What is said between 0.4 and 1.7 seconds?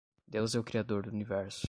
é o Criador do Universo